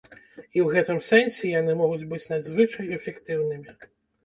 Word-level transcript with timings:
І 0.55 0.59
ў 0.61 0.63
гэтым 0.75 1.01
сэнсе 1.09 1.51
яны 1.59 1.77
могуць 1.83 2.09
быць 2.15 2.29
надзвычай 2.33 2.93
эфектыўнымі. 2.99 3.79